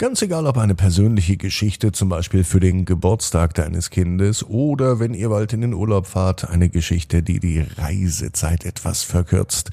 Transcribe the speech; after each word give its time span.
Ganz 0.00 0.20
egal, 0.22 0.46
ob 0.46 0.56
eine 0.56 0.74
persönliche 0.74 1.36
Geschichte, 1.36 1.92
zum 1.92 2.08
Beispiel 2.08 2.42
für 2.42 2.58
den 2.58 2.86
Geburtstag 2.86 3.52
deines 3.52 3.90
Kindes, 3.90 4.48
oder 4.48 4.98
wenn 4.98 5.12
ihr 5.12 5.28
bald 5.28 5.52
in 5.52 5.60
den 5.60 5.74
Urlaub 5.74 6.06
fahrt, 6.06 6.48
eine 6.48 6.70
Geschichte, 6.70 7.22
die 7.22 7.38
die 7.38 7.60
Reisezeit 7.60 8.64
etwas 8.64 9.02
verkürzt. 9.02 9.72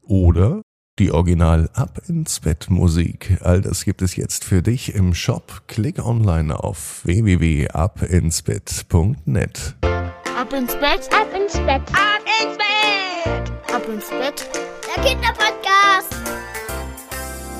Oder 0.00 0.62
die 0.98 1.12
Original 1.12 1.68
Ab 1.74 2.00
ins 2.08 2.40
Bett 2.40 2.70
Musik. 2.70 3.36
All 3.42 3.60
das 3.60 3.84
gibt 3.84 4.00
es 4.00 4.16
jetzt 4.16 4.42
für 4.42 4.62
dich 4.62 4.94
im 4.94 5.12
Shop. 5.12 5.60
Klick 5.66 6.02
online 6.02 6.58
auf 6.58 7.04
www.abinsbett.net. 7.04 9.76
Ab 9.82 10.50
ins 10.54 10.74
Bett, 10.76 11.10
ab 11.12 11.28
ins 11.36 11.58
Bett, 11.58 11.82
ab 11.92 12.22
ins 12.40 12.56
Bett, 12.56 13.52
ab 13.74 13.86
ins 13.86 14.08
Bett. 14.08 14.48
Der 14.96 15.04
Kinderpodcast. 15.04 16.37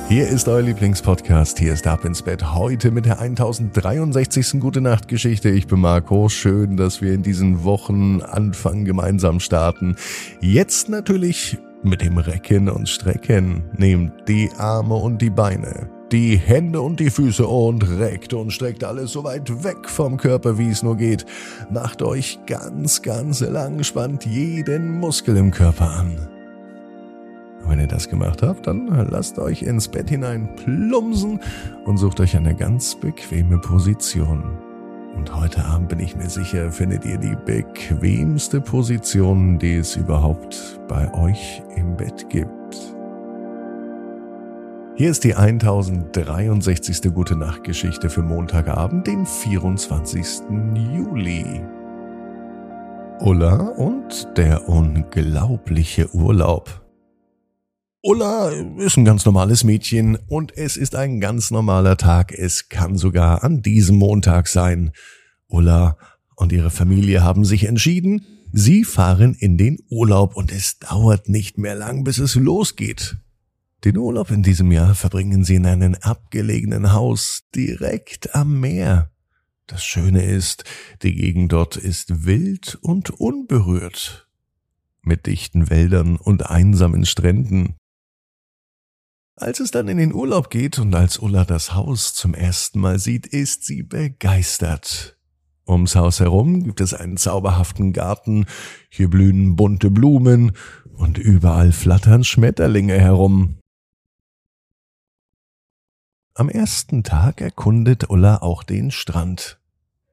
Hier 0.09 0.27
ist 0.27 0.49
euer 0.49 0.63
Lieblingspodcast. 0.63 1.59
Hier 1.59 1.75
ist 1.75 1.87
Ab 1.87 2.07
ins 2.07 2.23
Bett. 2.23 2.55
Heute 2.55 2.91
mit 2.91 3.05
der 3.05 3.21
1063. 3.21 4.59
Gute 4.59 4.81
Nacht 4.81 5.07
Geschichte. 5.07 5.51
Ich 5.51 5.67
bin 5.67 5.81
Marco. 5.81 6.31
Schön, 6.31 6.79
dass 6.79 7.03
wir 7.03 7.13
in 7.13 7.23
diesen 7.23 7.63
Wochen 7.63 8.23
Anfang 8.23 8.87
gemeinsam 8.87 9.39
starten. 9.39 9.97
Jetzt 10.41 10.89
natürlich 10.89 11.59
mit 11.83 12.01
dem 12.01 12.17
Recken 12.17 12.71
und 12.71 12.89
Strecken. 12.89 13.65
Nehmt 13.77 14.27
die 14.29 14.49
Arme 14.57 14.95
und 14.95 15.21
die 15.21 15.29
Beine, 15.29 15.91
die 16.11 16.39
Hände 16.39 16.81
und 16.81 17.01
die 17.01 17.11
Füße 17.11 17.47
und 17.47 17.87
reckt 17.99 18.33
und 18.33 18.51
streckt 18.51 18.85
alles 18.85 19.13
so 19.13 19.25
weit 19.25 19.63
weg 19.63 19.91
vom 19.91 20.17
Körper, 20.17 20.57
wie 20.57 20.71
es 20.71 20.83
nur 20.83 20.97
geht. 20.97 21.27
Macht 21.71 22.01
euch 22.01 22.39
ganz, 22.47 23.03
ganz 23.03 23.41
lang, 23.41 23.85
spannt 23.85 24.25
jeden 24.25 25.01
Muskel 25.01 25.37
im 25.37 25.51
Körper 25.51 25.91
an. 25.91 26.38
Wenn 27.69 27.81
ihr 27.81 27.87
das 27.87 28.09
gemacht 28.09 28.43
habt, 28.43 28.67
dann 28.67 28.87
lasst 29.11 29.39
euch 29.39 29.63
ins 29.63 29.89
Bett 29.89 30.09
hinein 30.09 30.49
plumsen 30.57 31.39
und 31.85 31.99
sucht 31.99 32.19
euch 32.21 32.35
eine 32.35 32.55
ganz 32.55 32.95
bequeme 32.95 33.59
Position. 33.59 34.43
Und 35.15 35.35
heute 35.35 35.65
Abend 35.65 35.89
bin 35.89 36.01
ich 36.01 36.17
mir 36.17 36.31
sicher, 36.31 36.73
findet 36.73 37.05
ihr 37.05 37.19
die 37.19 37.37
bequemste 37.45 38.61
Position, 38.61 39.59
die 39.59 39.77
es 39.77 39.97
überhaupt 39.97 40.81
bei 40.89 41.13
euch 41.13 41.63
im 41.77 41.97
Bett 41.97 42.31
gibt. 42.31 42.95
Hier 44.95 45.11
ist 45.11 45.25
die 45.25 45.35
1063. 45.35 47.13
Gute 47.13 47.37
Nacht 47.37 47.65
Geschichte 47.65 48.09
für 48.09 48.23
Montagabend, 48.23 49.07
den 49.07 49.27
24. 49.27 50.25
Juli. 50.75 51.63
Ulla 53.21 53.57
und 53.77 54.27
der 54.37 54.69
unglaubliche 54.69 56.13
Urlaub. 56.15 56.88
Ulla 58.01 58.51
ist 58.79 58.97
ein 58.97 59.05
ganz 59.05 59.25
normales 59.25 59.65
Mädchen 59.65 60.17
und 60.29 60.57
es 60.57 60.77
ist 60.77 60.95
ein 60.95 61.19
ganz 61.19 61.51
normaler 61.51 61.97
Tag. 61.97 62.33
Es 62.33 62.69
kann 62.69 62.97
sogar 62.97 63.43
an 63.43 63.61
diesem 63.61 63.97
Montag 63.97 64.47
sein. 64.47 64.93
Ulla 65.49 65.99
und 66.37 66.53
ihre 66.53 66.71
Familie 66.71 67.25
haben 67.25 67.45
sich 67.45 67.65
entschieden, 67.65 68.25
sie 68.53 68.85
fahren 68.85 69.35
in 69.35 69.59
den 69.59 69.79
Urlaub 69.91 70.37
und 70.37 70.53
es 70.53 70.79
dauert 70.79 71.29
nicht 71.29 71.59
mehr 71.59 71.75
lang, 71.75 72.05
bis 72.05 72.19
es 72.19 72.37
losgeht. 72.37 73.17
Den 73.85 73.99
Urlaub 73.99 74.31
in 74.31 74.45
diesem 74.45 74.71
Jahr 74.71 74.95
verbringen 74.95 75.43
sie 75.43 75.57
in 75.57 75.67
einem 75.67 75.97
abgelegenen 75.97 76.93
Haus 76.93 77.49
direkt 77.53 78.33
am 78.33 78.61
Meer. 78.61 79.11
Das 79.67 79.85
Schöne 79.85 80.25
ist, 80.25 80.63
die 81.03 81.17
Gegend 81.17 81.53
dort 81.53 81.77
ist 81.77 82.25
wild 82.25 82.79
und 82.81 83.11
unberührt, 83.11 84.29
mit 85.03 85.27
dichten 85.27 85.69
Wäldern 85.69 86.17
und 86.17 86.49
einsamen 86.49 87.05
Stränden. 87.05 87.75
Als 89.41 89.61
es 89.61 89.71
dann 89.71 89.87
in 89.87 89.99
den 89.99 90.13
Urlaub 90.13 90.51
geht 90.51 90.81
und 90.81 90.93
als 90.97 91.19
Ulla 91.19 91.45
das 91.45 91.73
Haus 91.73 92.13
zum 92.13 92.35
ersten 92.35 92.81
Mal 92.81 92.99
sieht, 92.99 93.25
ist 93.25 93.65
sie 93.65 93.85
begeistert. 93.85 95.17
Ums 95.65 95.95
Haus 95.95 96.19
herum 96.19 96.65
gibt 96.65 96.81
es 96.81 96.93
einen 96.93 97.17
zauberhaften 97.17 97.93
Garten, 97.93 98.47
hier 98.91 99.09
blühen 99.09 99.55
bunte 99.55 99.91
Blumen 99.91 100.57
und 100.93 101.19
überall 101.19 101.71
flattern 101.71 102.25
Schmetterlinge 102.25 102.99
herum. 102.99 103.59
Am 106.35 106.49
ersten 106.49 107.05
Tag 107.05 107.41
erkundet 107.41 108.11
Ulla 108.11 108.39
auch 108.39 108.65
den 108.65 108.91
Strand. 108.91 109.61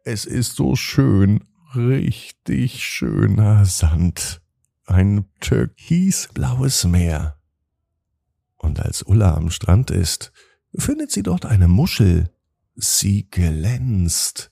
Es 0.04 0.26
ist 0.26 0.56
so 0.56 0.76
schön, 0.76 1.46
richtig 1.74 2.84
schöner 2.84 3.66
Sand, 3.66 4.42
ein 4.86 5.26
türkisblaues 5.40 6.84
Meer. 6.84 7.40
Und 8.66 8.80
als 8.80 9.04
Ulla 9.04 9.36
am 9.36 9.52
Strand 9.52 9.92
ist, 9.92 10.32
findet 10.76 11.12
sie 11.12 11.22
dort 11.22 11.46
eine 11.46 11.68
Muschel. 11.68 12.32
Sie 12.74 13.30
glänzt. 13.30 14.52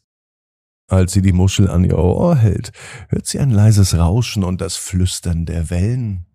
Als 0.88 1.14
sie 1.14 1.24
die 1.24 1.34
Muschel 1.34 1.68
an 1.68 1.84
ihr 1.84 1.98
Ohr 1.98 2.36
hält, 2.36 2.72
hört 3.10 3.26
sie 3.26 3.40
ein 3.40 3.50
leises 3.50 3.98
Rauschen 3.98 4.44
und 4.44 4.62
das 4.62 4.76
Flüstern 4.76 5.48
der 5.48 5.72
Wellen. 5.72 6.28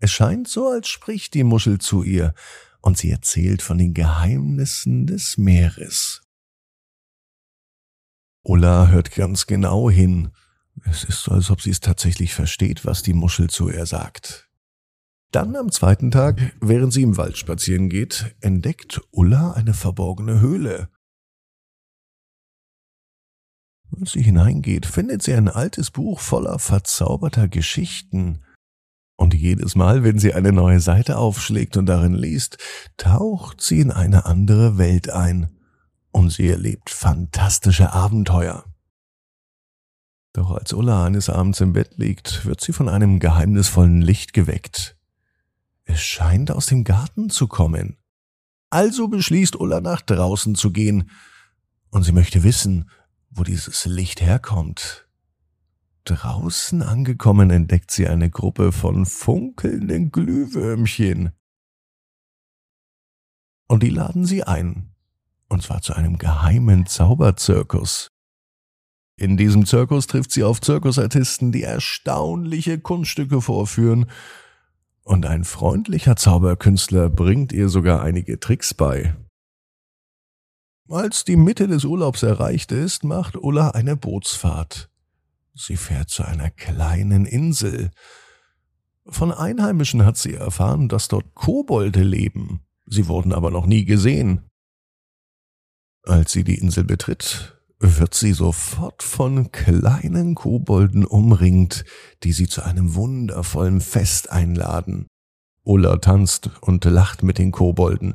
Es 0.00 0.10
scheint 0.10 0.48
so, 0.48 0.70
als 0.70 0.88
spricht 0.88 1.34
die 1.34 1.44
Muschel 1.44 1.78
zu 1.78 2.02
ihr, 2.02 2.34
und 2.80 2.98
sie 2.98 3.10
erzählt 3.10 3.62
von 3.62 3.78
den 3.78 3.94
Geheimnissen 3.94 5.06
des 5.06 5.36
Meeres. 5.38 6.22
Ulla 8.42 8.88
hört 8.88 9.12
ganz 9.12 9.46
genau 9.46 9.88
hin. 9.88 10.30
Es 10.84 11.04
ist 11.04 11.22
so, 11.22 11.30
als 11.30 11.50
ob 11.50 11.60
sie 11.60 11.70
es 11.70 11.80
tatsächlich 11.80 12.34
versteht, 12.34 12.84
was 12.84 13.02
die 13.02 13.12
Muschel 13.12 13.50
zu 13.50 13.70
ihr 13.70 13.86
sagt. 13.86 14.49
Dann 15.30 15.54
am 15.54 15.70
zweiten 15.70 16.10
Tag, 16.10 16.56
während 16.60 16.92
sie 16.92 17.02
im 17.02 17.16
Wald 17.16 17.38
spazieren 17.38 17.88
geht, 17.88 18.34
entdeckt 18.40 19.00
Ulla 19.12 19.52
eine 19.52 19.74
verborgene 19.74 20.40
Höhle. 20.40 20.88
Als 23.98 24.12
sie 24.12 24.22
hineingeht, 24.22 24.86
findet 24.86 25.22
sie 25.22 25.34
ein 25.34 25.48
altes 25.48 25.92
Buch 25.92 26.20
voller 26.20 26.58
verzauberter 26.58 27.48
Geschichten. 27.48 28.42
Und 29.16 29.34
jedes 29.34 29.76
Mal, 29.76 30.02
wenn 30.02 30.18
sie 30.18 30.34
eine 30.34 30.52
neue 30.52 30.80
Seite 30.80 31.18
aufschlägt 31.18 31.76
und 31.76 31.86
darin 31.86 32.14
liest, 32.14 32.58
taucht 32.96 33.60
sie 33.60 33.80
in 33.80 33.92
eine 33.92 34.24
andere 34.26 34.78
Welt 34.78 35.10
ein. 35.10 35.56
Und 36.10 36.30
sie 36.30 36.48
erlebt 36.48 36.90
fantastische 36.90 37.92
Abenteuer. 37.92 38.64
Doch 40.32 40.50
als 40.52 40.72
Ulla 40.72 41.04
eines 41.04 41.28
Abends 41.28 41.60
im 41.60 41.72
Bett 41.72 41.98
liegt, 41.98 42.46
wird 42.46 42.60
sie 42.60 42.72
von 42.72 42.88
einem 42.88 43.20
geheimnisvollen 43.20 44.00
Licht 44.00 44.32
geweckt. 44.32 44.96
Es 45.92 46.02
scheint 46.02 46.52
aus 46.52 46.66
dem 46.66 46.84
Garten 46.84 47.30
zu 47.30 47.48
kommen. 47.48 47.96
Also 48.70 49.08
beschließt 49.08 49.56
Ulla 49.56 49.80
nach 49.80 50.02
draußen 50.02 50.54
zu 50.54 50.70
gehen, 50.70 51.10
und 51.90 52.04
sie 52.04 52.12
möchte 52.12 52.44
wissen, 52.44 52.88
wo 53.28 53.42
dieses 53.42 53.86
Licht 53.86 54.20
herkommt. 54.20 55.08
Draußen 56.04 56.82
angekommen 56.82 57.50
entdeckt 57.50 57.90
sie 57.90 58.06
eine 58.06 58.30
Gruppe 58.30 58.70
von 58.70 59.04
funkelnden 59.04 60.12
Glühwürmchen. 60.12 61.32
Und 63.66 63.82
die 63.82 63.90
laden 63.90 64.26
sie 64.26 64.44
ein, 64.44 64.94
und 65.48 65.64
zwar 65.64 65.82
zu 65.82 65.94
einem 65.94 66.18
geheimen 66.18 66.86
Zauberzirkus. 66.86 68.12
In 69.16 69.36
diesem 69.36 69.66
Zirkus 69.66 70.06
trifft 70.06 70.30
sie 70.30 70.44
auf 70.44 70.60
Zirkusartisten, 70.60 71.50
die 71.50 71.64
erstaunliche 71.64 72.78
Kunststücke 72.78 73.42
vorführen 73.42 74.06
und 75.10 75.26
ein 75.26 75.42
freundlicher 75.42 76.14
Zauberkünstler 76.14 77.10
bringt 77.10 77.52
ihr 77.52 77.68
sogar 77.68 78.00
einige 78.00 78.38
Tricks 78.38 78.74
bei. 78.74 79.16
Als 80.88 81.24
die 81.24 81.34
Mitte 81.34 81.66
des 81.66 81.84
Urlaubs 81.84 82.22
erreicht 82.22 82.70
ist, 82.70 83.02
macht 83.02 83.36
Ulla 83.36 83.70
eine 83.70 83.96
Bootsfahrt. 83.96 84.88
Sie 85.52 85.76
fährt 85.76 86.10
zu 86.10 86.22
einer 86.22 86.50
kleinen 86.50 87.26
Insel. 87.26 87.90
Von 89.04 89.32
Einheimischen 89.32 90.04
hat 90.06 90.16
sie 90.16 90.34
erfahren, 90.34 90.88
dass 90.88 91.08
dort 91.08 91.34
Kobolde 91.34 92.04
leben. 92.04 92.60
Sie 92.86 93.08
wurden 93.08 93.32
aber 93.32 93.50
noch 93.50 93.66
nie 93.66 93.84
gesehen. 93.84 94.48
Als 96.04 96.30
sie 96.30 96.44
die 96.44 96.58
Insel 96.58 96.84
betritt, 96.84 97.59
wird 97.80 98.14
sie 98.14 98.34
sofort 98.34 99.02
von 99.02 99.50
kleinen 99.52 100.34
Kobolden 100.34 101.04
umringt, 101.04 101.84
die 102.22 102.32
sie 102.32 102.46
zu 102.46 102.62
einem 102.62 102.94
wundervollen 102.94 103.80
Fest 103.80 104.30
einladen. 104.30 105.06
Ulla 105.64 105.96
tanzt 105.96 106.50
und 106.60 106.84
lacht 106.84 107.22
mit 107.22 107.38
den 107.38 107.52
Kobolden, 107.52 108.14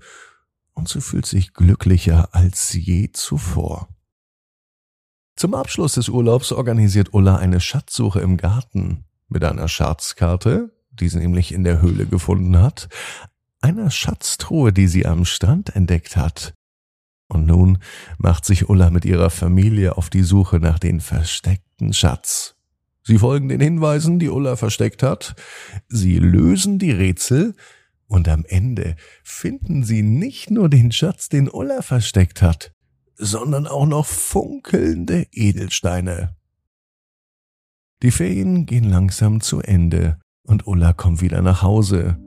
und 0.73 0.87
sie 0.87 1.01
fühlt 1.01 1.25
sich 1.25 1.53
glücklicher 1.53 2.29
als 2.33 2.73
je 2.73 3.11
zuvor. 3.11 3.89
Zum 5.35 5.53
Abschluss 5.53 5.93
des 5.93 6.09
Urlaubs 6.09 6.51
organisiert 6.51 7.13
Ulla 7.13 7.37
eine 7.37 7.59
Schatzsuche 7.59 8.19
im 8.21 8.37
Garten 8.37 9.05
mit 9.27 9.43
einer 9.43 9.67
Schatzkarte, 9.67 10.71
die 10.91 11.09
sie 11.09 11.19
nämlich 11.19 11.53
in 11.53 11.63
der 11.63 11.81
Höhle 11.81 12.05
gefunden 12.05 12.57
hat, 12.57 12.87
einer 13.61 13.89
Schatztruhe, 13.89 14.71
die 14.71 14.87
sie 14.87 15.05
am 15.05 15.25
Strand 15.25 15.75
entdeckt 15.75 16.15
hat, 16.15 16.53
und 17.27 17.45
nun 17.45 17.79
macht 18.17 18.45
sich 18.45 18.69
Ulla 18.69 18.89
mit 18.89 19.05
ihrer 19.05 19.29
Familie 19.29 19.97
auf 19.97 20.09
die 20.09 20.23
Suche 20.23 20.59
nach 20.59 20.79
den 20.79 20.99
versteckten 20.99 21.93
Schatz. 21.93 22.55
Sie 23.03 23.19
folgen 23.19 23.49
den 23.49 23.61
Hinweisen, 23.61 24.19
die 24.19 24.29
Ulla 24.29 24.55
versteckt 24.55 25.03
hat, 25.03 25.35
sie 25.87 26.17
lösen 26.17 26.79
die 26.79 26.91
Rätsel 26.91 27.55
Und 28.07 28.27
am 28.27 28.45
Ende 28.45 28.95
finden 29.23 29.83
sie 29.83 30.03
nicht 30.03 30.51
nur 30.51 30.69
den 30.69 30.91
Schatz, 30.91 31.29
den 31.29 31.49
Ulla 31.49 31.81
versteckt 31.81 32.41
hat, 32.41 32.71
sondern 33.15 33.65
auch 33.67 33.87
noch 33.87 34.05
funkelnde 34.05 35.25
Edelsteine. 35.31 36.35
Die 38.03 38.11
Ferien 38.11 38.65
gehen 38.65 38.89
langsam 38.89 39.41
zu 39.41 39.61
Ende 39.61 40.19
und 40.43 40.67
Ulla 40.67 40.93
kommt 40.93 41.21
wieder 41.21 41.41
nach 41.41 41.63
Hause. 41.63 42.17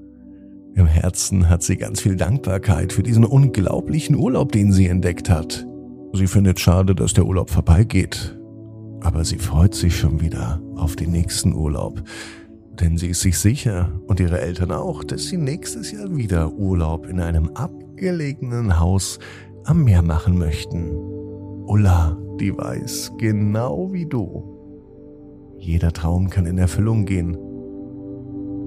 Im 0.78 0.86
Herzen 0.86 1.48
hat 1.50 1.64
sie 1.64 1.76
ganz 1.76 2.00
viel 2.00 2.14
Dankbarkeit 2.14 2.92
für 2.92 3.02
diesen 3.02 3.24
unglaublichen 3.24 4.14
Urlaub, 4.14 4.52
den 4.52 4.70
sie 4.70 4.86
entdeckt 4.86 5.28
hat. 5.28 5.66
Sie 6.12 6.28
findet 6.28 6.60
schade, 6.60 6.94
dass 6.94 7.14
der 7.14 7.26
Urlaub 7.26 7.50
vorbeigeht. 7.50 8.38
Aber 9.00 9.24
sie 9.24 9.38
freut 9.38 9.74
sich 9.74 9.98
schon 9.98 10.20
wieder 10.20 10.62
auf 10.76 10.94
den 10.94 11.10
nächsten 11.10 11.52
Urlaub. 11.52 12.04
Denn 12.80 12.96
sie 12.96 13.08
ist 13.08 13.22
sich 13.22 13.40
sicher 13.40 14.00
und 14.06 14.20
ihre 14.20 14.40
Eltern 14.40 14.70
auch, 14.70 15.02
dass 15.02 15.24
sie 15.24 15.36
nächstes 15.36 15.90
Jahr 15.90 16.14
wieder 16.14 16.52
Urlaub 16.52 17.08
in 17.08 17.18
einem 17.18 17.48
abgelegenen 17.54 18.78
Haus 18.78 19.18
am 19.64 19.82
Meer 19.82 20.02
machen 20.02 20.38
möchten. 20.38 20.92
Ulla, 21.66 22.16
die 22.38 22.56
weiß, 22.56 23.14
genau 23.18 23.92
wie 23.92 24.06
du. 24.06 24.44
Jeder 25.58 25.92
Traum 25.92 26.30
kann 26.30 26.46
in 26.46 26.56
Erfüllung 26.56 27.04
gehen. 27.04 27.36